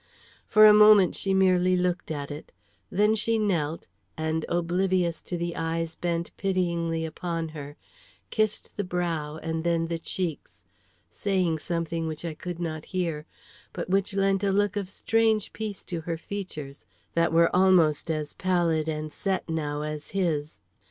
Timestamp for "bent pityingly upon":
5.93-7.49